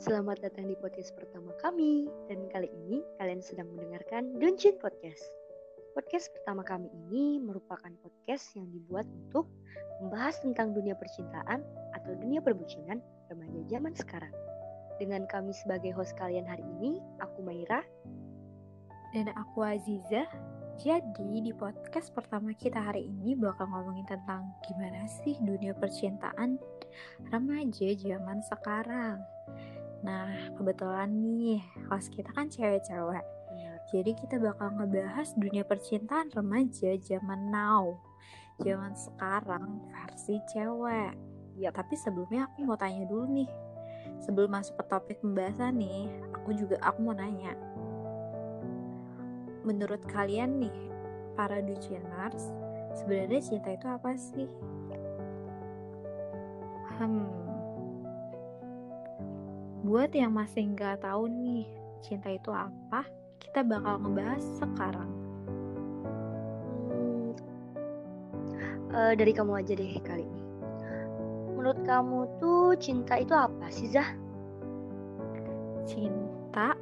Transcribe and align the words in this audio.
Selamat 0.00 0.40
datang 0.40 0.64
di 0.64 0.72
podcast 0.80 1.12
pertama 1.12 1.52
kami. 1.60 2.08
Dan 2.24 2.48
kali 2.48 2.72
ini 2.72 3.04
kalian 3.20 3.44
sedang 3.44 3.68
mendengarkan 3.76 4.32
Dungeon 4.40 4.80
Podcast. 4.80 5.20
Podcast 5.92 6.32
pertama 6.32 6.64
kami 6.64 6.88
ini 6.88 7.36
merupakan 7.36 7.92
podcast 8.00 8.48
yang 8.56 8.64
dibuat 8.72 9.04
untuk 9.04 9.52
membahas 10.00 10.40
tentang 10.40 10.72
dunia 10.72 10.96
percintaan 10.96 11.60
atau 11.92 12.16
dunia 12.16 12.40
perbucinan 12.40 13.04
remaja 13.28 13.60
zaman 13.68 13.92
sekarang. 13.92 14.32
Dengan 14.96 15.28
kami 15.28 15.52
sebagai 15.52 15.92
host 15.92 16.16
kalian 16.16 16.48
hari 16.48 16.64
ini, 16.80 16.96
aku 17.20 17.44
Maira. 17.44 17.84
Dan 19.12 19.28
aku 19.36 19.68
Aziza. 19.68 20.24
Jadi 20.80 21.44
di 21.44 21.52
podcast 21.52 22.08
pertama 22.16 22.56
kita 22.56 22.80
hari 22.80 23.04
ini 23.04 23.36
bakal 23.36 23.68
ngomongin 23.68 24.08
tentang 24.08 24.48
gimana 24.64 25.04
sih 25.20 25.36
dunia 25.44 25.76
percintaan 25.76 26.56
remaja 27.28 27.92
zaman 28.00 28.40
sekarang. 28.48 29.20
Nah, 30.00 30.52
kebetulan 30.56 31.10
nih, 31.12 31.60
host 31.88 32.12
kita 32.14 32.32
kan 32.32 32.48
cewek-cewek. 32.48 33.24
Jadi 33.90 34.14
kita 34.14 34.38
bakal 34.38 34.70
ngebahas 34.78 35.34
dunia 35.34 35.66
percintaan 35.66 36.30
remaja 36.30 36.94
zaman 37.02 37.50
now. 37.50 37.98
Zaman 38.62 38.94
sekarang 38.94 39.82
versi 39.90 40.38
cewek. 40.54 41.18
Ya, 41.58 41.74
tapi 41.74 41.98
sebelumnya 41.98 42.46
aku 42.46 42.62
mau 42.62 42.78
tanya 42.78 43.02
dulu 43.10 43.26
nih. 43.26 43.50
Sebelum 44.22 44.54
masuk 44.54 44.78
ke 44.78 44.84
topik 44.86 45.18
pembahasan 45.18 45.82
nih, 45.82 46.06
aku 46.30 46.54
juga 46.54 46.78
aku 46.86 47.02
mau 47.02 47.16
nanya 47.18 47.52
menurut 49.64 50.00
kalian 50.08 50.56
nih 50.60 50.78
para 51.36 51.60
ducinars 51.60 52.52
sebenarnya 52.96 53.40
cinta 53.44 53.70
itu 53.72 53.86
apa 53.86 54.10
sih? 54.16 54.48
Hmm, 57.00 57.49
buat 59.80 60.12
yang 60.12 60.36
masih 60.36 60.76
nggak 60.76 61.00
tahu 61.00 61.24
nih 61.28 61.64
cinta 62.04 62.32
itu 62.32 62.52
apa, 62.52 63.04
kita 63.40 63.64
bakal 63.64 64.00
ngebahas 64.00 64.44
sekarang. 64.60 65.10
Hmm, 66.90 67.30
uh, 68.92 69.12
dari 69.16 69.32
kamu 69.32 69.52
aja 69.60 69.72
deh 69.76 70.00
kali 70.04 70.24
ini. 70.24 70.42
Menurut 71.56 71.80
kamu 71.84 72.18
tuh 72.40 72.72
cinta 72.80 73.20
itu 73.20 73.36
apa 73.36 73.68
sih 73.68 73.88
Zah? 73.92 74.08
Cinta 75.84 76.72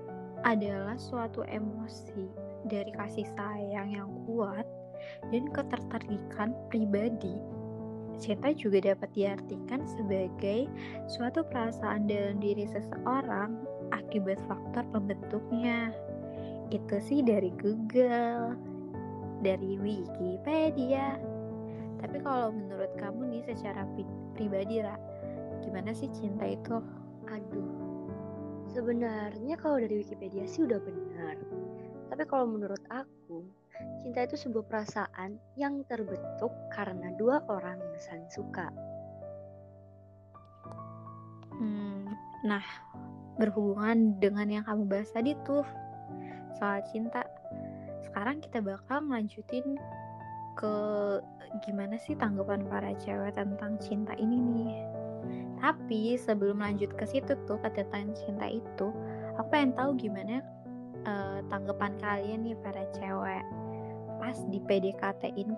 adalah 0.47 0.95
suatu 0.95 1.43
emosi 1.47 2.31
dari 2.67 2.91
kasih 2.95 3.27
sayang 3.35 3.91
yang 3.91 4.11
kuat 4.27 4.67
dan 5.35 5.51
ketertarikan 5.51 6.55
pribadi. 6.71 7.35
Cinta 8.19 8.51
juga 8.51 8.83
dapat 8.83 9.11
diartikan 9.15 9.87
sebagai 9.87 10.67
suatu 11.07 11.47
perasaan 11.47 12.11
dalam 12.11 12.43
diri 12.43 12.67
seseorang 12.67 13.55
akibat 13.95 14.43
faktor 14.51 14.83
pembentuknya. 14.91 15.95
Itu 16.69 16.99
sih 16.99 17.23
dari 17.23 17.55
Google, 17.63 18.59
dari 19.41 19.79
Wikipedia. 19.79 21.17
Tapi 21.99 22.17
kalau 22.23 22.51
menurut 22.51 22.91
kamu 22.99 23.39
nih 23.39 23.43
secara 23.47 23.87
pribadi, 24.35 24.83
Ra, 24.83 24.99
gimana 25.63 25.95
sih 25.95 26.11
cinta 26.11 26.47
itu? 26.47 26.83
Aduh, 27.31 27.71
sebenarnya 28.71 29.55
kalau 29.59 29.79
dari 29.79 30.03
Wikipedia 30.03 30.47
sih 30.47 30.67
udah 30.67 30.79
benar 30.83 31.39
tapi 32.09 32.25
kalau 32.25 32.49
menurut 32.49 32.81
aku, 32.89 33.45
cinta 34.03 34.25
itu 34.25 34.37
sebuah 34.39 34.65
perasaan 34.67 35.37
yang 35.55 35.85
terbentuk 35.87 36.51
karena 36.73 37.13
dua 37.19 37.43
orang 37.47 37.79
yang 37.79 38.01
saling 38.01 38.31
suka. 38.31 38.73
Hmm, 41.59 42.15
nah, 42.47 42.63
berhubungan 43.39 44.19
dengan 44.23 44.47
yang 44.49 44.65
kamu 44.67 44.87
bahas 44.87 45.11
tadi 45.11 45.35
tuh 45.43 45.67
soal 46.59 46.83
cinta. 46.91 47.27
Sekarang 48.03 48.43
kita 48.43 48.63
bakal 48.63 49.05
ngelanjutin 49.07 49.79
ke 50.59 50.75
gimana 51.63 51.95
sih 52.03 52.19
tanggapan 52.19 52.67
para 52.67 52.95
cewek 52.99 53.35
tentang 53.35 53.79
cinta 53.79 54.15
ini 54.19 54.39
nih. 54.39 54.75
Tapi 55.59 56.15
sebelum 56.15 56.63
lanjut 56.63 56.95
ke 56.95 57.07
situ 57.07 57.35
tuh 57.47 57.59
ke 57.59 57.71
tentang 57.75 58.15
cinta 58.15 58.47
itu, 58.47 58.95
aku 59.35 59.47
pengen 59.51 59.75
tahu 59.75 59.99
gimana 59.99 60.43
uh, 61.07 61.43
tanggapan 61.51 61.95
kalian 61.99 62.47
nih 62.47 62.57
para 62.63 62.87
cewek 62.95 63.43
pas 64.19 64.37
di 64.51 64.59
PDKT-in 64.63 65.51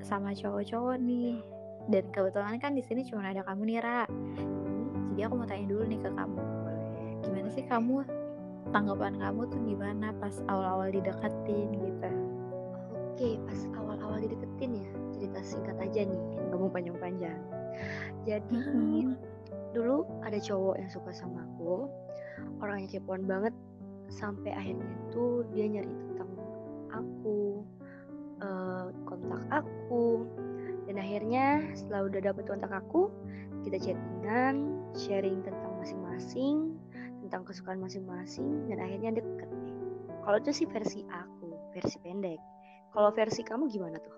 sama 0.00 0.32
cowok-cowok 0.32 0.96
nih. 1.02 1.42
Dan 1.90 2.04
kebetulan 2.14 2.56
kan 2.62 2.72
di 2.76 2.82
sini 2.84 3.02
cuma 3.06 3.26
ada 3.26 3.42
kamu 3.44 3.62
nih 3.66 3.78
Ra. 3.82 4.02
Jadi 5.10 5.20
aku 5.26 5.34
mau 5.36 5.48
tanya 5.48 5.66
dulu 5.68 5.82
nih 5.90 6.00
ke 6.00 6.10
kamu. 6.14 6.40
Gimana 7.26 7.48
sih 7.52 7.64
kamu 7.66 7.96
tanggapan 8.70 9.18
kamu 9.18 9.40
tuh 9.50 9.60
gimana 9.66 10.14
pas 10.22 10.34
awal-awal 10.46 10.88
dideketin 10.94 11.68
gitu? 11.74 12.10
Oke 12.94 13.28
pas 13.44 13.60
awal-awal 13.76 14.22
dideketin 14.22 14.80
ya 14.80 14.88
cerita 15.12 15.40
singkat 15.44 15.76
aja 15.76 16.08
nih 16.08 16.20
nggak 16.48 16.58
mau 16.58 16.70
panjang-panjang. 16.72 17.40
Jadi 18.24 18.56
hmm. 18.56 19.16
dulu 19.74 20.06
ada 20.24 20.38
cowok 20.38 20.80
yang 20.80 20.90
suka 20.92 21.10
sama 21.12 21.44
aku. 21.44 21.90
Orangnya 22.62 23.00
kepoan 23.00 23.26
banget. 23.26 23.52
Sampai 24.10 24.50
akhirnya 24.50 24.90
itu 25.06 25.46
dia 25.54 25.70
nyari 25.70 25.94
tentang 25.94 26.30
aku 26.90 27.62
uh, 28.40 28.90
kontak 29.06 29.42
aku. 29.52 30.26
Dan 30.88 30.98
akhirnya 30.98 31.62
setelah 31.78 32.10
udah 32.10 32.20
dapet 32.32 32.44
kontak 32.50 32.72
aku 32.74 33.12
kita 33.62 33.78
chattingan 33.78 34.74
sharing 34.96 35.44
tentang 35.44 35.72
masing-masing 35.78 36.74
tentang 37.22 37.46
kesukaan 37.46 37.78
masing-masing 37.78 38.66
dan 38.66 38.82
akhirnya 38.82 39.22
deket 39.22 39.46
nih. 39.62 39.76
Kalau 40.26 40.36
itu 40.40 40.50
sih 40.50 40.66
versi 40.66 41.06
aku 41.06 41.54
versi 41.70 41.96
pendek. 42.02 42.40
Kalau 42.90 43.14
versi 43.14 43.46
kamu 43.46 43.70
gimana 43.70 44.02
tuh? 44.02 44.16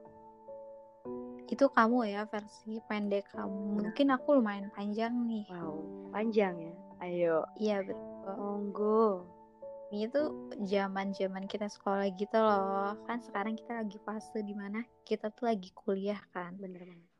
Itu 1.52 1.68
kamu 1.68 2.08
ya 2.08 2.24
versi 2.24 2.80
pendek 2.88 3.36
kamu. 3.36 3.84
Mungkin 3.84 4.06
aku 4.16 4.40
lumayan 4.40 4.72
panjang 4.72 5.12
nih. 5.28 5.44
Wow 5.52 6.02
panjang 6.12 6.54
ya. 6.60 6.74
Ayo. 7.02 7.36
Iya 7.58 7.76
betul. 7.82 8.34
Monggo 8.38 9.26
ini 9.92 10.08
tuh 10.08 10.48
zaman 10.64 11.12
zaman 11.12 11.44
kita 11.44 11.68
sekolah 11.68 12.08
gitu 12.16 12.40
loh. 12.40 12.96
Kan 13.04 13.20
sekarang 13.20 13.60
kita 13.60 13.84
lagi 13.84 14.00
fase 14.00 14.40
di 14.40 14.56
mana 14.56 14.80
kita 15.04 15.28
tuh 15.28 15.52
lagi 15.52 15.68
kuliah 15.76 16.18
kan. 16.32 16.56
Bener 16.56 16.80
banget. 16.80 17.12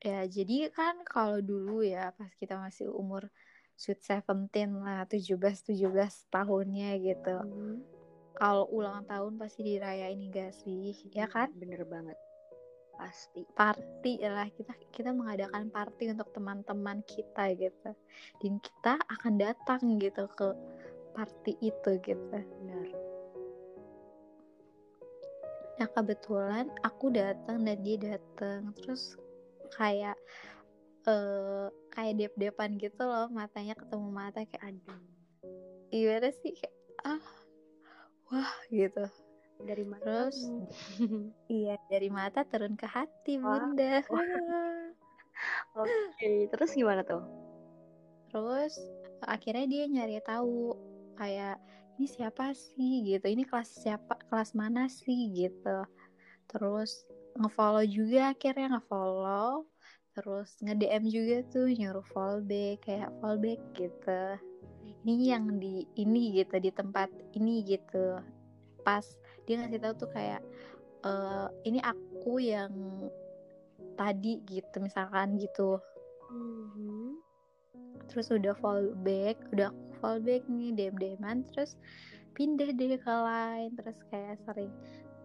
Ya 0.00 0.20
jadi 0.24 0.72
kan 0.72 1.04
kalau 1.04 1.44
dulu 1.44 1.84
ya 1.84 2.16
pas 2.16 2.32
kita 2.40 2.56
masih 2.56 2.88
umur 2.88 3.28
sweet 3.76 4.00
seventeen 4.00 4.72
lah 4.80 5.04
tujuh 5.04 5.36
belas 5.36 5.60
tujuh 5.68 5.92
belas 5.92 6.24
tahunnya 6.32 6.96
gitu. 7.04 7.36
Hmm. 7.38 7.78
kalau 8.34 8.66
ulang 8.74 9.06
tahun 9.06 9.38
pasti 9.38 9.62
dirayain 9.62 10.18
gak 10.34 10.58
sih? 10.66 10.90
Ya 11.14 11.30
kan? 11.30 11.54
bener 11.54 11.86
banget. 11.86 12.18
Pasti. 12.98 13.46
Party 13.54 14.18
lah 14.26 14.50
kita 14.50 14.74
kita 14.90 15.14
mengadakan 15.14 15.70
party 15.70 16.10
untuk 16.10 16.34
teman-teman 16.34 16.98
kita 17.06 17.54
gitu. 17.54 17.94
Dan 18.42 18.58
kita 18.58 18.98
akan 19.06 19.38
datang 19.38 20.02
gitu 20.02 20.26
ke 20.34 20.50
party 21.14 21.54
itu 21.62 21.90
gitu. 22.02 22.20
Benar. 22.34 22.86
Nah 25.74 25.88
kebetulan 25.90 26.66
aku 26.82 27.14
datang 27.14 27.62
dan 27.62 27.78
dia 27.82 27.96
datang. 27.98 28.74
Terus 28.78 29.18
kayak 29.74 30.18
uh, 31.06 31.70
kayak 31.94 32.18
dep-depan 32.18 32.76
gitu 32.78 33.02
loh 33.02 33.30
matanya 33.30 33.74
ketemu 33.78 34.08
mata 34.10 34.42
kayak 34.46 34.62
aduh 34.62 35.00
gimana 35.94 36.28
sih? 36.42 36.52
Kayak 36.54 36.74
ah 37.06 37.24
wah 38.30 38.54
gitu. 38.70 39.06
Dari 39.64 39.84
mata 39.86 40.02
terus 40.02 40.38
iya 41.62 41.78
dari 41.86 42.10
mata 42.10 42.42
turun 42.42 42.74
ke 42.74 42.86
hati 42.90 43.38
bunda. 43.38 44.02
oke 45.78 45.90
okay. 45.90 46.46
terus 46.50 46.74
gimana 46.74 47.06
tuh? 47.06 47.22
Terus 48.34 48.74
akhirnya 49.22 49.66
dia 49.70 49.84
nyari 49.86 50.18
tahu 50.26 50.74
kayak 51.14 51.56
ini 51.98 52.06
siapa 52.10 52.50
sih? 52.54 53.06
Gitu. 53.06 53.26
Ini 53.26 53.46
kelas 53.46 53.86
siapa 53.86 54.18
kelas 54.30 54.54
mana 54.58 54.90
sih? 54.90 55.30
Gitu. 55.30 55.78
Terus 56.50 57.06
ngefollow 57.38 57.86
juga 57.86 58.34
akhirnya 58.34 58.78
ngefollow. 58.78 59.66
Terus 60.14 60.50
nge 60.62 60.74
DM 60.78 61.04
juga 61.10 61.36
tuh 61.50 61.66
nyuruh 61.70 62.06
fallback 62.14 62.86
kayak 62.86 63.10
fallback 63.18 63.60
gitu. 63.74 64.22
Ini 65.04 65.36
yang 65.36 65.58
di 65.58 65.86
ini 65.98 66.38
gitu 66.38 66.54
di 66.62 66.70
tempat 66.70 67.10
ini 67.34 67.66
gitu. 67.66 68.18
Pas 68.86 69.02
dia 69.44 69.58
ngasih 69.58 69.82
tahu 69.82 69.94
tuh 70.06 70.10
kayak 70.14 70.40
e, 71.02 71.12
ini 71.66 71.82
aku 71.82 72.38
yang 72.38 72.72
tadi 73.98 74.42
gitu 74.46 74.78
misalkan 74.78 75.38
gitu. 75.38 75.78
Mm 76.30 76.66
-hmm. 76.74 77.06
terus 78.10 78.26
udah 78.28 78.52
fallback 78.58 79.38
udah 79.54 79.70
fallback 80.04 80.44
nih 80.52 80.76
DM 80.76 81.00
DMan 81.00 81.48
terus 81.48 81.80
pindah 82.36 82.68
deh 82.76 83.00
ke 83.00 83.14
lain. 83.24 83.72
Terus 83.72 83.96
kayak 84.12 84.36
sering 84.44 84.68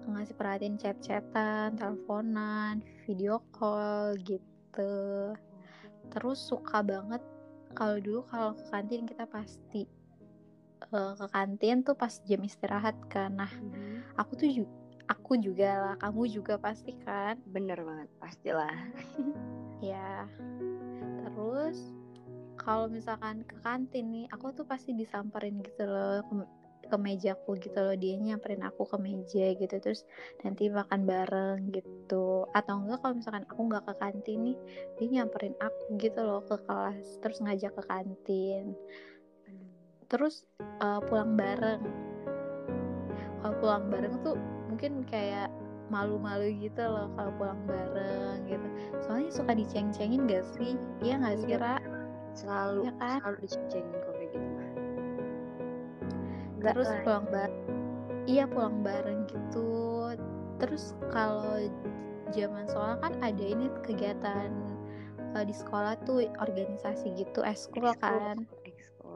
ngasih 0.08 0.36
perhatian 0.40 0.80
chat-chatan, 0.80 1.76
teleponan, 1.76 2.80
video 3.04 3.44
call 3.52 4.16
gitu. 4.24 5.36
Terus 6.08 6.40
suka 6.40 6.80
banget 6.80 7.20
kalau 7.76 8.00
dulu 8.00 8.24
kalau 8.32 8.56
ke 8.56 8.64
kantin 8.72 9.04
kita 9.04 9.28
pasti 9.28 9.84
uh, 10.96 11.14
ke 11.14 11.28
kantin 11.30 11.84
tuh 11.84 12.00
pas 12.00 12.16
jam 12.24 12.40
istirahat 12.40 12.96
kan. 13.12 13.36
Nah 13.36 13.52
mm-hmm. 13.52 14.16
aku 14.16 14.32
tuh 14.40 14.50
juga 14.50 14.74
aku 15.10 15.42
juga 15.42 15.70
lah 15.74 15.96
kamu 16.00 16.24
juga 16.32 16.56
pasti 16.56 16.96
kan? 17.04 17.36
Bener 17.50 17.84
banget 17.84 18.08
pastilah. 18.22 18.72
Ya 19.80 20.28
terus 21.24 21.99
kalau 22.70 22.86
misalkan 22.86 23.42
ke 23.50 23.58
kantin 23.66 24.14
nih 24.14 24.26
aku 24.30 24.54
tuh 24.54 24.62
pasti 24.62 24.94
disamperin 24.94 25.58
gitu 25.66 25.90
loh 25.90 26.22
ke, 26.22 26.46
ke 26.86 26.98
mejaku 27.02 27.58
gitu 27.58 27.82
loh. 27.82 27.98
Dia 27.98 28.14
nyamperin 28.22 28.62
aku 28.62 28.86
ke 28.86 28.98
meja 29.02 29.58
gitu 29.58 29.76
terus 29.82 30.06
nanti 30.46 30.70
makan 30.70 31.10
bareng 31.10 31.74
gitu. 31.74 32.46
Atau 32.54 32.86
enggak 32.86 33.02
kalau 33.02 33.18
misalkan 33.18 33.50
aku 33.50 33.62
nggak 33.74 33.90
ke 33.90 33.94
kantin 33.98 34.54
nih 34.54 34.58
dia 35.02 35.08
nyamperin 35.18 35.58
aku 35.58 35.98
gitu 35.98 36.22
loh 36.22 36.46
ke 36.46 36.62
kelas 36.62 37.18
terus 37.26 37.42
ngajak 37.42 37.74
ke 37.74 37.84
kantin. 37.90 38.78
Terus 40.06 40.46
uh, 40.86 41.02
pulang 41.10 41.34
bareng. 41.34 41.82
Kalau 43.42 43.56
pulang 43.58 43.90
bareng 43.90 44.14
tuh 44.22 44.38
mungkin 44.70 45.10
kayak 45.10 45.50
malu-malu 45.90 46.54
gitu 46.62 46.86
loh 46.86 47.10
kalau 47.18 47.34
pulang 47.34 47.66
bareng 47.66 48.46
gitu. 48.46 48.68
Soalnya 49.02 49.34
suka 49.34 49.58
diceng-cengin 49.58 50.30
gak 50.30 50.46
sih? 50.54 50.78
Iya 51.02 51.18
gak 51.18 51.38
sih. 51.42 51.58
Ra? 51.58 51.99
Selalu 52.36 52.90
ya 52.90 52.94
kan? 52.98 53.20
selalu 53.24 53.38
diceng-cengin 53.46 53.98
kok 54.00 54.14
kayak 54.16 54.30
gitu 54.34 54.48
mah. 54.54 54.70
Terus 56.60 56.90
lah. 56.92 57.02
pulang 57.08 57.26
bareng 57.32 57.66
iya 58.30 58.44
pulang 58.46 58.78
bareng 58.86 59.20
gitu. 59.26 59.70
Terus 60.60 60.94
kalau 61.10 61.58
zaman 62.36 62.66
soal 62.70 63.00
kan 63.02 63.16
ada 63.24 63.42
ini 63.42 63.72
kegiatan 63.82 64.52
uh, 65.34 65.44
di 65.46 65.56
sekolah 65.56 65.98
tuh 66.06 66.30
organisasi 66.38 67.16
gitu 67.18 67.42
eskul 67.42 67.90
kan? 67.98 68.46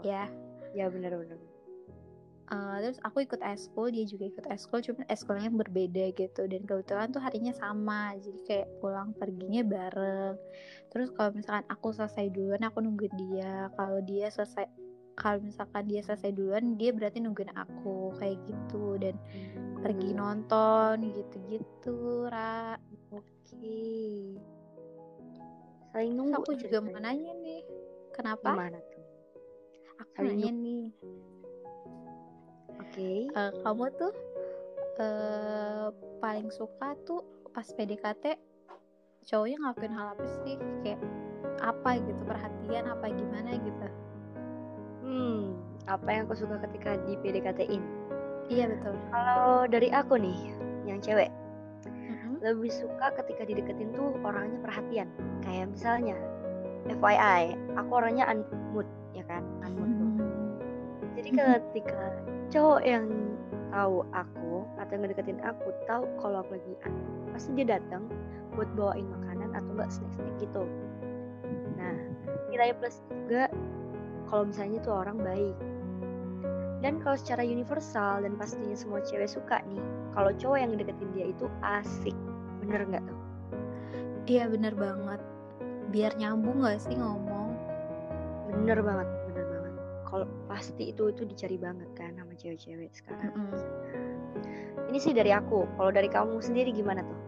ya 0.03 0.27
ya 0.75 0.89
benar-benar 0.89 1.39
uh, 2.51 2.77
terus 2.83 2.99
aku 3.05 3.23
ikut 3.23 3.39
eskul 3.39 3.87
dia 3.93 4.03
juga 4.03 4.27
ikut 4.27 4.45
eskul 4.51 4.83
cuma 4.83 5.05
eskulnya 5.07 5.47
berbeda 5.53 6.11
gitu. 6.17 6.43
Dan 6.49 6.67
kebetulan 6.67 7.13
tuh 7.13 7.21
harinya 7.23 7.53
sama 7.55 8.17
jadi 8.19 8.39
kayak 8.43 8.67
pulang 8.83 9.15
perginya 9.15 9.61
bareng. 9.63 10.35
Terus 10.91 11.09
kalau 11.15 11.31
misalkan 11.35 11.65
aku 11.71 11.87
selesai 11.95 12.27
duluan 12.33 12.63
aku 12.65 12.83
nungguin 12.83 13.15
dia. 13.15 13.69
Kalau 13.77 13.99
dia 14.03 14.27
selesai 14.27 14.67
kalau 15.13 15.45
misalkan 15.45 15.85
dia 15.85 16.01
selesai 16.01 16.33
duluan 16.33 16.73
dia 16.75 16.89
berarti 16.89 17.21
nungguin 17.21 17.53
aku 17.55 18.11
kayak 18.19 18.41
gitu. 18.49 18.97
Dan 18.99 19.15
hmm. 19.15 19.79
pergi 19.85 20.09
nonton 20.11 20.95
gitu-gitu 21.13 22.27
ra. 22.27 22.75
Oke. 23.13 23.29
Okay. 23.53 24.35
saling 25.93 26.17
nunggu 26.17 26.41
aku 26.41 26.57
juga 26.57 26.81
mau 26.81 26.97
nanya 26.97 27.37
nih 27.37 27.61
kenapa? 28.17 28.57
Gimana 28.57 28.81
tuh? 28.81 29.05
aku 30.01 30.11
saling 30.17 30.41
nanya 30.41 30.51
nih 30.57 30.85
okay. 32.93 33.25
uh, 33.33 33.49
eh, 33.49 33.51
kamu 33.65 33.85
tuh 33.97 34.13
uh, 35.01 35.87
paling 36.21 36.49
suka 36.53 36.93
tuh 37.03 37.25
pas 37.49 37.65
PDKT 37.65 38.37
cowoknya 39.25 39.57
ngelakuin 39.57 39.93
hal 39.97 40.07
apa 40.13 40.25
sih 40.45 40.55
kayak 40.85 41.01
apa 41.63 41.89
gitu 41.97 42.21
perhatian 42.27 42.85
apa 42.85 43.05
gimana 43.09 43.49
gitu 43.57 43.87
hmm 45.03 45.41
apa 45.87 46.07
yang 46.11 46.23
aku 46.29 46.35
suka 46.39 46.55
ketika 46.69 46.95
di 47.07 47.13
PDKT-in 47.19 47.83
iya 48.47 48.69
betul 48.71 48.95
kalau 49.11 49.67
dari 49.67 49.91
aku 49.91 50.15
nih 50.19 50.55
yang 50.87 50.99
cewek 50.99 51.31
mm-hmm. 51.87 52.39
lebih 52.43 52.71
suka 52.71 53.11
ketika 53.23 53.43
dideketin 53.47 53.91
tuh 53.95 54.15
orangnya 54.23 54.59
perhatian 54.63 55.07
kayak 55.43 55.71
misalnya 55.71 56.15
FYI 56.87 57.55
aku 57.79 57.91
orangnya 57.95 58.27
unmood 58.31 58.87
ya 59.15 59.23
kan 59.27 59.43
unmood 59.63 59.87
mm-hmm. 59.87 60.02
Jadi 61.13 61.29
ketika 61.29 62.01
cowok 62.49 62.81
yang 62.81 63.05
tahu 63.73 64.05
aku 64.13 64.65
atau 64.77 64.93
ngedeketin 64.97 65.41
aku 65.41 65.73
tahu 65.89 66.05
kalau 66.21 66.45
aku 66.45 66.57
lagi 66.57 66.73
pasti 67.33 67.49
dia 67.57 67.77
datang 67.77 68.05
buat 68.53 68.69
bawain 68.77 69.05
makanan 69.09 69.49
atau 69.57 69.69
enggak 69.73 69.89
snack-snack 69.89 70.35
gitu. 70.37 70.63
Nah 71.77 71.97
nilai 72.53 72.73
plus 72.77 73.01
juga 73.09 73.49
kalau 74.29 74.49
misalnya 74.49 74.77
tuh 74.81 74.93
orang 74.93 75.17
baik. 75.21 75.57
Dan 76.83 76.99
kalau 76.99 77.15
secara 77.15 77.47
universal 77.47 78.27
dan 78.27 78.35
pastinya 78.35 78.75
semua 78.75 78.99
cewek 79.01 79.31
suka 79.31 79.63
nih 79.65 79.81
kalau 80.13 80.29
cowok 80.37 80.57
yang 80.61 80.69
ngedeketin 80.73 81.09
dia 81.17 81.25
itu 81.33 81.45
asik. 81.65 82.17
Bener 82.61 82.85
nggak 82.85 83.03
tuh? 83.05 83.19
Iya 84.29 84.49
bener 84.53 84.73
banget. 84.77 85.21
Biar 85.93 86.13
nyambung 86.17 86.65
gak 86.65 86.81
sih 86.81 86.97
ngomong? 86.97 87.53
Bener 88.49 88.81
banget 88.81 89.22
kalau 90.13 90.29
pasti 90.45 90.93
itu 90.93 91.09
itu 91.09 91.25
dicari 91.25 91.57
banget 91.57 91.89
kan 91.97 92.13
sama 92.13 92.37
cewek-cewek 92.37 92.93
sekarang. 92.93 93.33
Mm 93.33 93.49
-hmm. 93.49 93.61
Ini 94.93 94.97
sih 95.01 95.09
dari 95.09 95.33
aku. 95.33 95.65
Kalau 95.73 95.89
dari 95.89 96.05
kamu 96.05 96.37
sendiri 96.37 96.69
gimana 96.69 97.01
tuh? 97.01 97.21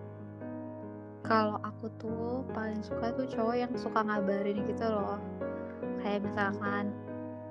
Kalau 1.25 1.57
aku 1.65 1.89
tuh 1.97 2.45
paling 2.53 2.85
suka 2.85 3.09
tuh 3.17 3.25
cowok 3.25 3.55
yang 3.57 3.73
suka 3.73 4.05
ngabarin 4.05 4.61
gitu 4.69 4.85
loh. 4.85 5.17
Kayak 6.05 6.29
misalkan 6.29 6.93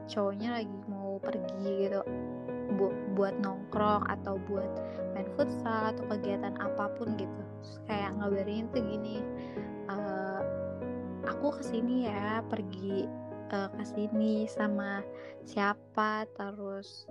cowoknya 0.06 0.62
lagi 0.62 0.78
mau 0.86 1.18
pergi 1.18 1.90
gitu 1.90 2.06
bu 2.78 2.94
buat 3.18 3.34
nongkrong 3.42 4.06
atau 4.08 4.38
buat 4.46 4.70
main 5.14 5.28
futsal 5.36 5.94
atau 5.94 6.04
kegiatan 6.10 6.54
apa 6.58 6.90
pun 6.96 7.12
gitu 7.14 7.42
Terus 7.60 7.74
kayak 7.86 8.10
ngabarin 8.18 8.66
tuh 8.72 8.82
gini 8.82 9.20
uh, 9.88 10.40
aku 11.28 11.54
ke 11.60 11.62
sini 11.64 12.08
ya 12.08 12.40
pergi 12.48 13.06
uh, 13.54 13.70
ke 13.70 13.82
sini 13.86 14.50
sama 14.50 15.06
siapa 15.46 16.26
terus 16.34 17.06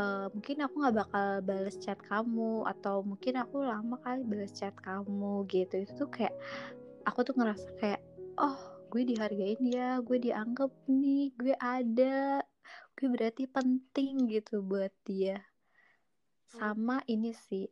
uh, 0.00 0.32
mungkin 0.32 0.64
aku 0.64 0.74
nggak 0.80 0.96
bakal 1.04 1.28
balas 1.44 1.76
chat 1.76 2.00
kamu 2.08 2.64
atau 2.64 3.04
mungkin 3.04 3.36
aku 3.36 3.68
lama 3.68 4.00
kali 4.00 4.24
balas 4.24 4.54
chat 4.56 4.72
kamu 4.80 5.44
gitu. 5.52 5.84
Itu 5.84 6.06
tuh 6.06 6.08
kayak 6.08 6.34
aku 7.04 7.20
tuh 7.28 7.34
ngerasa 7.36 7.68
kayak 7.76 8.00
oh 8.40 8.56
gue 8.88 9.04
dihargain 9.04 9.60
ya 9.68 10.00
gue 10.00 10.16
dianggap 10.16 10.72
nih 10.88 11.28
gue 11.36 11.52
ada 11.60 12.40
gue 12.96 13.06
berarti 13.12 13.44
penting 13.44 14.32
gitu 14.32 14.64
buat 14.64 14.94
dia. 15.04 15.44
Sama 16.48 17.04
ini 17.04 17.36
sih 17.36 17.68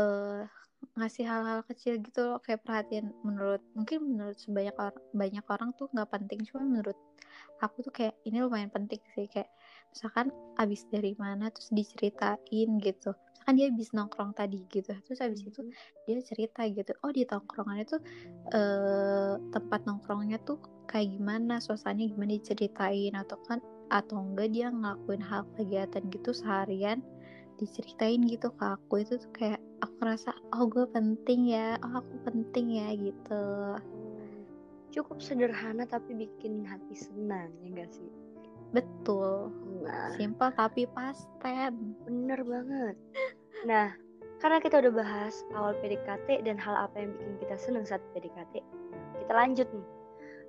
uh, 0.00 0.48
ngasih 0.92 1.24
hal-hal 1.24 1.60
kecil 1.64 1.96
gitu 2.00 2.20
loh 2.24 2.38
kayak 2.44 2.60
perhatian 2.62 3.10
menurut 3.24 3.64
mungkin 3.72 4.04
menurut 4.04 4.36
sebanyak 4.36 4.76
orang 4.76 5.00
banyak 5.16 5.44
orang 5.48 5.70
tuh 5.74 5.88
nggak 5.92 6.10
penting 6.12 6.40
cuma 6.48 6.62
menurut 6.62 6.98
aku 7.64 7.80
tuh 7.80 7.92
kayak 7.94 8.14
ini 8.28 8.44
lumayan 8.44 8.68
penting 8.68 9.00
sih 9.16 9.26
kayak 9.30 9.48
misalkan 9.90 10.28
abis 10.60 10.84
dari 10.90 11.14
mana 11.16 11.48
terus 11.48 11.70
diceritain 11.72 12.70
gitu 12.82 13.16
misalkan 13.44 13.54
dia 13.60 13.66
habis 13.68 13.90
nongkrong 13.92 14.32
tadi 14.32 14.64
gitu 14.72 14.92
terus 15.04 15.20
abis 15.20 15.44
itu 15.44 15.60
hmm. 15.60 15.72
dia 16.08 16.18
cerita 16.24 16.60
gitu 16.64 16.92
oh 17.04 17.12
di 17.12 17.28
tongkrongan 17.28 17.84
itu 17.84 17.96
eh, 18.56 19.34
tempat 19.52 19.80
nongkrongnya 19.84 20.40
tuh 20.42 20.58
kayak 20.88 21.12
gimana 21.12 21.60
suasananya 21.60 22.08
gimana 22.12 22.40
diceritain 22.40 23.12
atau 23.12 23.36
kan 23.44 23.60
atau 23.92 24.16
enggak 24.16 24.48
dia 24.50 24.72
ngelakuin 24.72 25.20
hal 25.20 25.44
kegiatan 25.60 26.02
gitu 26.08 26.30
seharian 26.32 27.04
diceritain 27.60 28.24
gitu 28.26 28.50
ke 28.50 28.64
aku 28.64 29.04
itu 29.04 29.14
tuh 29.20 29.30
kayak 29.36 29.60
aku 29.94 30.10
ngerasa 30.10 30.34
oh 30.58 30.66
gue 30.66 30.90
penting 30.90 31.54
ya 31.54 31.78
oh 31.86 32.02
aku 32.02 32.14
penting 32.26 32.82
ya 32.82 32.90
gitu. 32.98 33.46
Cukup 34.90 35.22
sederhana 35.22 35.86
tapi 35.86 36.18
bikin 36.18 36.66
hati 36.66 36.98
senang 36.98 37.54
ya 37.62 37.86
gak 37.86 37.90
sih? 37.94 38.10
Betul. 38.74 39.54
Nah. 39.86 40.10
simpel 40.18 40.50
tapi 40.58 40.90
pasten. 40.90 41.94
Bener 42.10 42.42
banget. 42.42 42.98
Nah 43.70 43.94
karena 44.42 44.58
kita 44.58 44.82
udah 44.82 44.92
bahas 44.98 45.46
awal 45.54 45.78
PDKT 45.78 46.42
dan 46.42 46.58
hal 46.58 46.74
apa 46.74 46.98
yang 46.98 47.14
bikin 47.14 47.46
kita 47.46 47.54
senang 47.54 47.86
saat 47.86 48.02
PDKT 48.18 48.66
kita 49.22 49.30
lanjut 49.30 49.70
nih. 49.70 49.86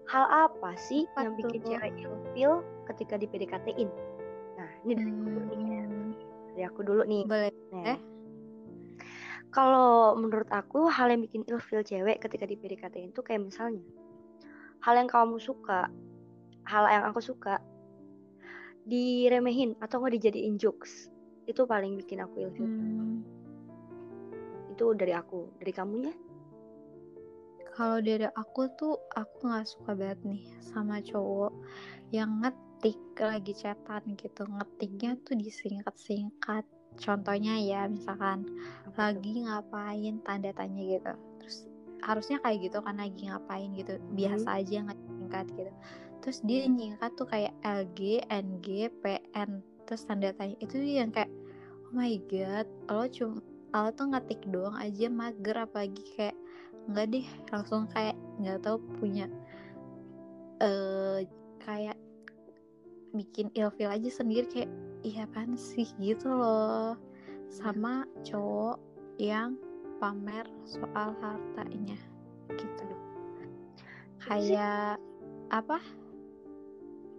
Hal 0.09 0.25
apa 0.49 0.73
sih 0.73 1.05
apa 1.13 1.29
yang 1.29 1.37
bikin 1.37 1.61
cewek 1.69 1.93
ilfil 2.01 2.65
ketika 2.89 3.21
di 3.21 3.29
PDKT-in 3.29 3.89
nah 4.55 4.71
ini 4.87 4.93
dari 4.97 5.11
hmm. 5.13 6.09
dari 6.57 6.63
aku 6.65 6.81
dulu 6.81 7.05
nih. 7.05 7.29
Boleh 7.29 7.53
nah, 7.69 7.97
kalau 9.55 10.19
menurut 10.19 10.51
aku 10.51 10.91
hal 10.91 11.07
yang 11.07 11.23
bikin 11.23 11.47
ilfil 11.47 11.79
cewek 11.79 12.19
ketika 12.19 12.43
di 12.43 12.59
PDKT 12.59 13.15
itu 13.15 13.23
kayak 13.23 13.47
misalnya 13.47 13.87
hal 14.83 14.99
yang 14.99 15.07
kamu 15.07 15.39
suka, 15.39 15.87
hal 16.67 16.83
yang 16.91 17.07
aku 17.07 17.23
suka 17.23 17.63
diremehin 18.83 19.79
atau 19.79 20.03
nggak 20.03 20.19
dijadiin 20.19 20.59
jokes 20.59 21.07
itu 21.47 21.63
paling 21.63 21.95
bikin 21.95 22.19
aku 22.19 22.43
ilfil. 22.43 22.67
Hmm. 22.67 23.23
Itu 24.75 24.91
dari 24.91 25.15
aku, 25.15 25.55
dari 25.55 25.71
kamunya? 25.71 26.11
Kalau 27.79 28.03
dari 28.03 28.27
aku 28.27 28.61
tuh 28.75 28.99
aku 29.15 29.47
nggak 29.47 29.67
suka 29.71 29.95
banget 29.95 30.19
nih 30.27 30.43
sama 30.67 30.99
cowok 30.99 31.55
yang 32.11 32.43
ngetik 32.43 32.99
lagi 33.19 33.55
chatan 33.55 34.19
gitu 34.19 34.43
ngetiknya 34.47 35.15
tuh 35.23 35.39
disingkat-singkat 35.39 36.67
contohnya 36.99 37.59
ya 37.59 37.87
misalkan 37.87 38.47
lagi 38.95 39.43
ngapain 39.43 40.21
tanda 40.23 40.51
tanya 40.55 40.81
gitu. 40.81 41.13
Terus 41.41 41.57
harusnya 42.03 42.37
kayak 42.43 42.69
gitu 42.69 42.77
kan 42.83 42.95
lagi 42.99 43.27
ngapain 43.27 43.69
gitu 43.75 43.99
biasa 44.13 44.47
hmm. 44.49 44.59
aja 44.63 44.75
nggak 44.89 44.99
singkat 44.99 45.45
gitu. 45.55 45.71
Terus 46.25 46.39
dia 46.41 46.61
nyingkat 46.65 47.11
tuh 47.17 47.27
kayak 47.29 47.53
LG 47.61 48.25
NG 48.29 48.89
PN 49.03 49.49
terus 49.85 50.03
tanda 50.07 50.31
tanya. 50.33 50.55
Itu 50.63 50.79
yang 50.81 51.11
kayak 51.13 51.31
oh 51.85 51.93
my 51.93 52.17
god 52.27 52.67
lo 52.89 53.05
cuma 53.11 53.39
lo 53.75 53.91
tuh 53.91 54.07
ngetik 54.07 54.41
doang 54.49 54.79
aja 54.79 55.11
mager 55.11 55.67
apalagi 55.67 56.03
kayak 56.15 56.37
nggak 56.85 57.05
deh 57.11 57.27
langsung 57.51 57.89
kayak 57.91 58.15
nggak 58.39 58.61
tahu 58.63 58.77
punya 59.01 59.27
eh 60.63 60.65
uh, 60.65 61.19
kayak 61.59 61.97
bikin 63.15 63.49
ilfil 63.55 63.89
aja 63.89 64.09
sendiri 64.11 64.45
kayak 64.51 64.71
iya 65.01 65.25
kan 65.31 65.55
sih? 65.55 65.87
Gitu 65.97 66.27
loh. 66.27 66.99
Sama 67.49 68.03
cowok 68.27 68.77
yang 69.17 69.55
pamer 69.97 70.45
soal 70.67 71.15
hartanya. 71.23 71.97
Gitu 72.55 72.85
kayak 74.25 74.97
apa? 75.53 75.77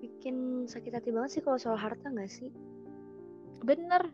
Bikin 0.03 0.67
sakit 0.67 0.93
hati 0.93 1.11
banget 1.15 1.38
sih 1.38 1.43
kalau 1.43 1.59
soal 1.59 1.79
harta 1.79 2.11
nggak 2.11 2.31
sih? 2.31 2.50
Bener. 3.62 4.11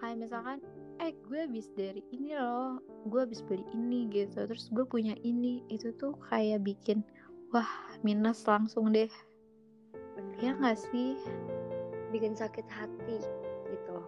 Kayak 0.00 0.16
misalkan 0.16 0.58
eh 1.00 1.12
gue 1.28 1.38
habis 1.44 1.68
dari 1.76 2.00
ini 2.12 2.36
loh. 2.36 2.80
Gue 3.08 3.28
habis 3.28 3.44
beli 3.44 3.64
ini 3.76 4.08
gitu. 4.08 4.48
Terus 4.48 4.72
gue 4.72 4.84
punya 4.88 5.12
ini. 5.20 5.60
Itu 5.68 5.92
tuh 6.00 6.16
kayak 6.32 6.64
bikin 6.64 7.04
wah 7.52 7.68
minus 8.00 8.44
langsung 8.48 8.90
deh. 8.90 9.12
Ya 10.40 10.56
nggak 10.56 10.76
sih 10.76 11.20
bikin 12.10 12.34
sakit 12.34 12.64
hati 12.66 13.20
gitu 13.70 13.98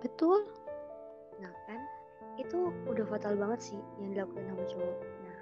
betul 0.00 0.46
nah 1.42 1.52
kan 1.66 1.80
itu 2.38 2.70
udah 2.86 3.04
fatal 3.10 3.34
banget 3.34 3.74
sih 3.74 3.80
yang 3.98 4.14
dilakukan 4.14 4.46
sama 4.46 4.64
cowok 4.70 4.98
nah 5.26 5.38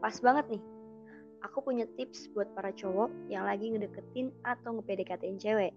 pas 0.00 0.16
banget 0.24 0.44
nih 0.56 0.62
aku 1.42 1.62
punya 1.62 1.86
tips 1.94 2.30
buat 2.34 2.50
para 2.54 2.74
cowok 2.74 3.10
yang 3.30 3.46
lagi 3.46 3.70
ngedeketin 3.70 4.34
atau 4.42 4.78
ngepdkt 4.78 5.22
cewek. 5.38 5.72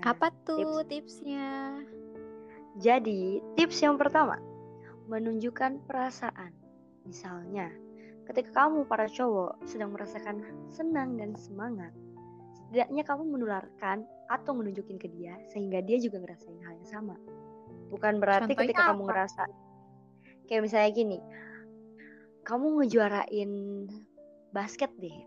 Nah, 0.00 0.12
Apa 0.12 0.34
tuh 0.44 0.82
tips. 0.84 1.22
tipsnya? 1.22 1.78
Jadi, 2.82 3.38
tips 3.54 3.78
yang 3.80 3.94
pertama, 3.94 4.42
menunjukkan 5.06 5.86
perasaan. 5.86 6.50
Misalnya, 7.06 7.70
ketika 8.26 8.66
kamu 8.66 8.88
para 8.88 9.06
cowok 9.06 9.62
sedang 9.68 9.94
merasakan 9.94 10.42
senang 10.74 11.14
dan 11.14 11.38
semangat, 11.38 11.94
setidaknya 12.68 13.02
kamu 13.06 13.22
menularkan 13.38 14.08
atau 14.32 14.52
menunjukin 14.56 14.96
ke 14.96 15.06
dia 15.12 15.36
sehingga 15.52 15.84
dia 15.84 16.00
juga 16.00 16.24
ngerasain 16.24 16.58
hal 16.64 16.74
yang 16.80 16.88
sama. 16.88 17.16
Bukan 17.92 18.18
berarti 18.18 18.50
Contohnya 18.50 18.62
ketika 18.66 18.82
apa? 18.82 18.90
kamu 18.90 19.02
ngerasa 19.06 19.42
kayak 20.48 20.62
misalnya 20.64 20.90
gini, 20.90 21.18
kamu 22.44 22.66
ngejuarain 22.80 23.50
basket 24.52 24.90
deh. 24.98 25.18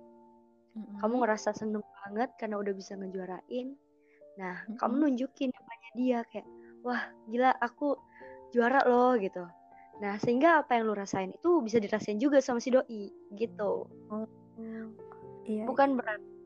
Mm-hmm. 0.77 0.97
Kamu 1.01 1.13
ngerasa 1.25 1.49
seneng 1.57 1.81
banget 2.05 2.29
karena 2.37 2.61
udah 2.61 2.73
bisa 2.75 2.93
ngejuarain. 2.99 3.73
Nah, 4.37 4.55
mm-hmm. 4.65 4.77
kamu 4.77 4.93
nunjukin 5.07 5.49
namanya 5.49 5.89
dia 5.97 6.19
kayak, 6.29 6.47
wah 6.85 7.01
gila 7.31 7.55
aku 7.63 7.97
juara 8.53 8.85
loh 8.85 9.17
gitu. 9.17 9.47
Nah, 9.97 10.21
sehingga 10.21 10.61
apa 10.61 10.77
yang 10.77 10.93
lu 10.93 10.93
rasain 10.93 11.33
itu 11.33 11.65
bisa 11.65 11.81
dirasain 11.81 12.21
juga 12.21 12.37
sama 12.37 12.61
si 12.61 12.69
doi 12.69 13.09
gitu. 13.33 13.89
Oh, 14.13 14.27
iya. 15.49 15.65
Bukan 15.65 15.97
berarti 15.97 16.36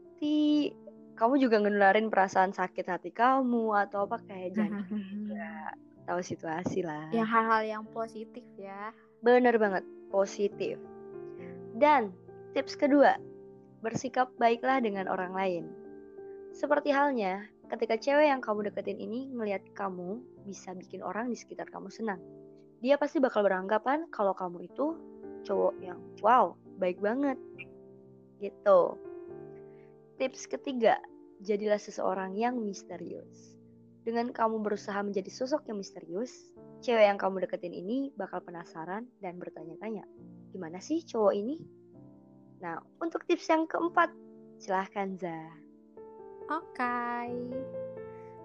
kamu 1.17 1.33
juga 1.41 1.61
ngenularin 1.61 2.09
perasaan 2.13 2.53
sakit 2.53 2.85
hati 2.85 3.11
kamu 3.13 3.73
atau 3.87 4.05
apa 4.05 4.21
kayak 4.25 4.57
jangan 4.57 4.85
ya, 5.29 5.73
tahu 6.05 6.21
situasi 6.21 6.85
lah. 6.85 7.09
Ya 7.13 7.25
hal-hal 7.25 7.61
yang 7.65 7.83
positif 7.89 8.45
ya. 8.57 8.93
Bener 9.21 9.57
banget, 9.61 9.85
positif. 10.09 10.81
Dan 11.77 12.13
Tips 12.51 12.75
kedua, 12.75 13.15
bersikap 13.79 14.27
baiklah 14.35 14.83
dengan 14.83 15.07
orang 15.07 15.31
lain. 15.31 15.63
Seperti 16.51 16.91
halnya, 16.91 17.47
ketika 17.71 17.95
cewek 17.95 18.27
yang 18.27 18.43
kamu 18.43 18.67
deketin 18.67 18.99
ini 18.99 19.31
ngelihat 19.31 19.63
kamu 19.71 20.19
bisa 20.43 20.75
bikin 20.75 20.99
orang 20.99 21.31
di 21.31 21.37
sekitar 21.39 21.71
kamu 21.71 21.87
senang. 21.87 22.19
Dia 22.83 22.99
pasti 22.99 23.23
bakal 23.23 23.47
beranggapan 23.47 24.03
kalau 24.11 24.35
kamu 24.35 24.67
itu 24.67 24.99
cowok 25.47 25.79
yang 25.79 25.95
wow, 26.19 26.59
baik 26.75 26.99
banget. 26.99 27.39
Gitu. 28.43 28.99
Tips 30.21 30.45
ketiga, 30.45 31.01
jadilah 31.41 31.81
seseorang 31.81 32.37
yang 32.37 32.61
misterius. 32.61 33.57
Dengan 34.05 34.29
kamu 34.29 34.61
berusaha 34.61 35.01
menjadi 35.01 35.33
sosok 35.33 35.65
yang 35.65 35.81
misterius, 35.81 36.53
cewek 36.85 37.09
yang 37.09 37.17
kamu 37.17 37.41
deketin 37.41 37.73
ini 37.73 38.13
bakal 38.13 38.37
penasaran 38.45 39.09
dan 39.17 39.41
bertanya-tanya, 39.41 40.05
gimana 40.53 40.77
sih 40.77 41.01
cowok 41.01 41.33
ini? 41.33 41.57
Nah, 42.61 42.77
untuk 43.01 43.25
tips 43.25 43.49
yang 43.49 43.65
keempat, 43.65 44.13
silahkan 44.61 45.17
Za. 45.17 45.41
Oke, 46.53 46.69
okay. 46.77 47.33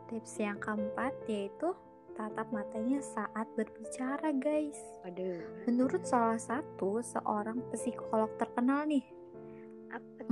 tips 0.09 0.33
yang 0.41 0.57
keempat 0.57 1.13
yaitu 1.29 1.77
tatap 2.17 2.49
matanya 2.57 3.05
saat 3.05 3.45
berbicara, 3.53 4.33
guys. 4.41 4.81
Aduh. 5.05 5.45
Menurut 5.69 6.09
salah 6.09 6.41
satu 6.41 7.05
seorang 7.05 7.61
psikolog 7.69 8.33
terkenal 8.41 8.89
nih, 8.89 9.05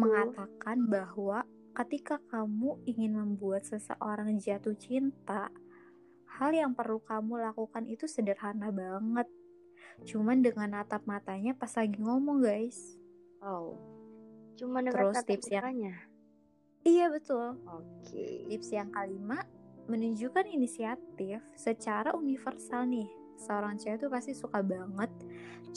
mengatakan 0.04 0.78
bahwa 0.86 1.38
ketika 1.74 2.20
kamu 2.30 2.78
ingin 2.86 3.18
membuat 3.18 3.66
seseorang 3.66 4.36
jatuh 4.38 4.76
cinta, 4.76 5.50
hal 6.38 6.50
yang 6.54 6.76
perlu 6.76 7.02
kamu 7.02 7.40
lakukan 7.40 7.88
itu 7.88 8.06
sederhana 8.06 8.70
banget. 8.70 9.26
Cuman 10.06 10.42
dengan 10.42 10.80
natap 10.80 11.02
matanya 11.06 11.54
pas 11.54 11.70
lagi 11.74 11.98
ngomong, 11.98 12.42
guys. 12.42 12.98
Wow. 13.42 13.78
Cuma 14.54 14.82
Terus 14.82 15.18
tips 15.26 15.50
yang 15.50 15.64
Iya 16.84 17.08
betul. 17.08 17.56
Oke. 17.64 18.12
Okay. 18.12 18.34
Tips 18.54 18.68
yang 18.70 18.92
kelima 18.92 19.40
menunjukkan 19.88 20.44
inisiatif 20.52 21.40
secara 21.56 22.12
universal 22.12 22.84
nih. 22.84 23.08
Seorang 23.44 23.76
cewek 23.76 24.00
tuh 24.00 24.08
pasti 24.08 24.32
suka 24.32 24.64
banget 24.64 25.12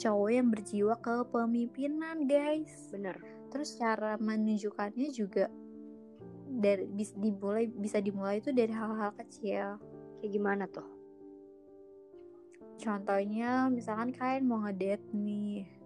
cowok 0.00 0.30
yang 0.32 0.48
berjiwa 0.48 0.94
kepemimpinan, 1.04 2.24
guys. 2.24 2.88
Bener. 2.88 3.20
Terus 3.52 3.76
cara 3.76 4.16
menunjukkannya 4.16 5.08
juga 5.12 5.52
dari 6.48 6.88
bisa 6.88 7.12
dimulai 7.20 7.68
bisa 7.68 8.00
dimulai 8.00 8.40
itu 8.40 8.48
dari 8.56 8.72
hal-hal 8.72 9.12
kecil. 9.20 9.76
Kayak 10.24 10.32
gimana 10.32 10.64
tuh? 10.72 10.88
Contohnya 12.80 13.68
misalkan 13.68 14.16
kalian 14.16 14.48
mau 14.48 14.64
ngedate 14.64 15.04
nih 15.12 15.78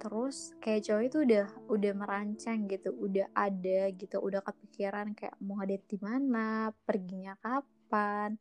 terus 0.00 0.56
kayak 0.64 0.88
cowok 0.88 1.04
itu 1.04 1.18
udah 1.28 1.46
udah 1.68 1.92
merancang 1.92 2.64
gitu 2.64 2.88
udah 2.96 3.28
ada 3.36 3.92
gitu 3.92 4.16
udah 4.16 4.40
kepikiran 4.40 5.12
kayak 5.12 5.36
mau 5.44 5.60
ngedate 5.60 5.84
di 5.92 5.98
mana 6.00 6.72
perginya 6.88 7.36
kapan 7.36 8.40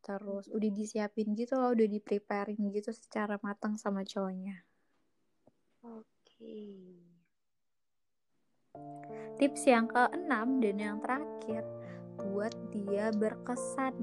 terus 0.00 0.48
udah 0.48 0.70
disiapin 0.72 1.32
gitu 1.36 1.56
loh 1.56 1.76
udah 1.76 1.88
di 1.88 2.00
preparing 2.00 2.72
gitu 2.72 2.90
secara 2.90 3.36
matang 3.44 3.76
sama 3.76 4.04
cowoknya 4.04 4.64
oke 5.84 6.04
okay. 6.24 7.00
tips 9.36 9.68
yang 9.68 9.86
keenam 9.86 10.58
dan 10.58 10.76
yang 10.80 10.96
terakhir 11.04 11.62
buat 12.20 12.52
dia 12.72 13.12
berkesan 13.12 13.94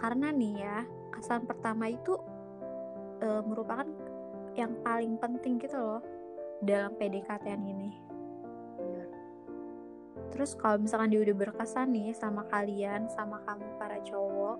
karena 0.00 0.32
nih 0.32 0.54
ya 0.60 0.78
kesan 1.12 1.44
pertama 1.44 1.92
itu 1.92 2.16
e, 3.22 3.28
merupakan 3.46 3.86
yang 4.58 4.74
paling 4.84 5.16
penting 5.16 5.56
gitu 5.60 5.76
loh 5.78 6.02
dalam 6.62 6.94
PDKT 6.96 7.46
ini. 7.58 8.12
Terus 10.32 10.56
kalau 10.56 10.80
misalkan 10.80 11.12
dia 11.12 11.20
udah 11.20 11.36
berkesan 11.36 11.92
nih 11.92 12.16
sama 12.16 12.48
kalian, 12.48 13.04
sama 13.12 13.44
kamu 13.44 13.68
para 13.76 14.00
cowok, 14.00 14.56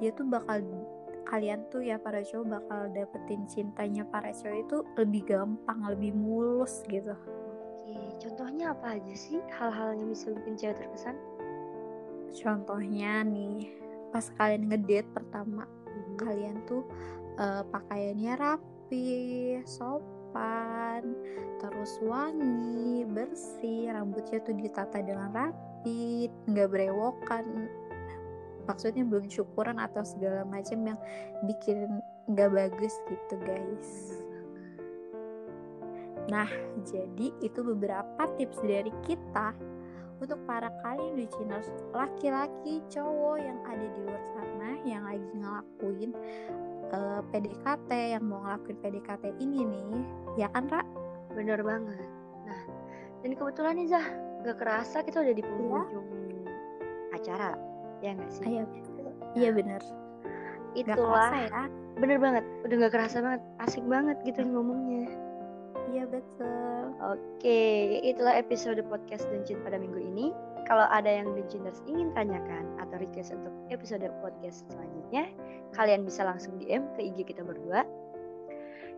dia 0.00 0.10
tuh 0.12 0.26
bakal 0.26 0.62
kalian 1.24 1.64
tuh 1.72 1.80
ya 1.80 1.96
para 1.96 2.20
cowok 2.20 2.60
bakal 2.60 2.80
dapetin 2.92 3.48
cintanya 3.48 4.04
para 4.04 4.30
cowok 4.30 4.58
itu 4.60 4.76
lebih 5.00 5.22
gampang, 5.24 5.80
lebih 5.88 6.12
mulus 6.12 6.84
gitu. 6.86 7.16
Oke, 7.16 7.96
contohnya 8.20 8.76
apa 8.76 9.00
aja 9.00 9.14
sih 9.16 9.40
hal-hal 9.56 9.96
yang 9.96 10.08
bisa 10.12 10.30
bikin 10.32 10.54
cewek 10.60 10.76
terkesan? 10.78 11.16
Contohnya 12.34 13.22
nih, 13.24 13.72
pas 14.10 14.26
kalian 14.36 14.68
ngedate 14.68 15.08
pertama, 15.14 15.64
hmm. 15.64 16.18
kalian 16.18 16.56
tuh 16.66 16.82
uh, 17.38 17.62
pakaiannya 17.72 18.34
rapi 18.36 18.74
rapi, 18.84 19.64
sopan, 19.64 21.16
terus 21.56 21.96
wangi, 22.04 23.08
bersih, 23.08 23.88
rambutnya 23.96 24.44
tuh 24.44 24.52
ditata 24.52 25.00
dengan 25.00 25.32
rapi, 25.32 26.28
nggak 26.44 26.68
berewokan. 26.68 27.64
Maksudnya 28.64 29.04
belum 29.04 29.28
syukuran 29.28 29.76
atau 29.80 30.02
segala 30.04 30.44
macam 30.48 30.84
yang 30.84 30.98
bikin 31.44 32.00
nggak 32.30 32.50
bagus 32.52 32.94
gitu 33.08 33.34
guys. 33.44 33.90
Nah, 36.32 36.48
jadi 36.88 37.28
itu 37.44 37.60
beberapa 37.60 38.24
tips 38.40 38.64
dari 38.64 38.88
kita 39.04 39.52
untuk 40.24 40.40
para 40.48 40.72
kalian 40.80 41.20
Luciners 41.20 41.68
laki-laki 41.92 42.80
cowok 42.88 43.36
yang 43.36 43.58
ada 43.68 43.86
di 43.92 44.00
luar 44.08 44.22
sana 44.32 44.70
yang 44.86 45.04
lagi 45.04 45.28
ngelakuin 45.36 46.10
uh, 46.94 47.20
eh, 47.20 47.20
PDKT 47.28 47.90
yang 48.16 48.24
mau 48.24 48.40
ngelakuin 48.46 48.78
PDKT 48.80 49.24
ini 49.42 49.68
nih 49.68 49.90
ya 50.40 50.48
kan 50.54 50.70
Ra? 50.70 50.80
Bener 51.34 51.60
banget 51.60 52.08
nah 52.46 52.62
Dan 53.20 53.36
kebetulan 53.36 53.74
nih 53.80 53.88
Zah, 53.88 54.06
gak 54.44 54.56
kerasa 54.60 55.00
kita 55.00 55.24
udah 55.24 55.34
di 55.34 55.44
penghujung 55.44 56.08
acara, 57.14 57.56
ya 58.04 58.10
nggak 58.12 58.30
sih? 58.30 58.44
Iya, 58.44 58.64
iya 59.32 59.50
bener. 59.56 59.80
Gak 60.74 60.98
Itulah, 60.98 61.30
kerasa 61.32 61.36
ya. 61.48 61.62
bener 61.96 62.18
banget. 62.20 62.44
Udah 62.66 62.76
gak 62.84 62.92
kerasa 62.92 63.16
banget, 63.24 63.42
asik 63.64 63.84
banget 63.88 64.16
gitu 64.28 64.44
ngomongnya. 64.44 65.08
Iya 65.94 66.04
betul. 66.10 66.82
Oke, 67.00 67.60
itulah 68.02 68.34
episode 68.34 68.82
podcast 68.90 69.24
Dencin 69.30 69.62
pada 69.62 69.78
minggu 69.78 70.02
ini. 70.02 70.34
Kalau 70.64 70.88
ada 70.88 71.06
yang 71.06 71.36
Denciners 71.36 71.84
ingin 71.84 72.10
tanyakan 72.16 72.64
atau 72.80 72.96
request 72.96 73.36
untuk 73.36 73.52
episode 73.68 74.04
podcast 74.24 74.64
selanjutnya, 74.72 75.28
kalian 75.76 76.08
bisa 76.08 76.24
langsung 76.24 76.56
DM 76.56 76.88
ke 76.96 77.04
IG 77.04 77.28
kita 77.28 77.44
berdua 77.44 77.84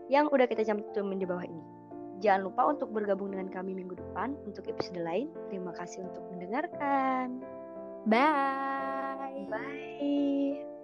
yang 0.07 0.31
udah 0.31 0.47
kita 0.47 0.63
cantumin 0.63 1.19
di 1.19 1.27
bawah 1.27 1.43
ini. 1.43 1.63
Jangan 2.25 2.49
lupa 2.49 2.63
untuk 2.71 2.95
bergabung 2.95 3.35
dengan 3.35 3.53
kami 3.53 3.77
minggu 3.77 3.99
depan 3.99 4.39
untuk 4.49 4.65
episode 4.71 5.03
lain. 5.03 5.29
Terima 5.53 5.75
kasih 5.77 6.07
untuk 6.07 6.25
mendengarkan. 6.33 7.45
Bye. 8.09 8.96
Bye. 9.37 10.76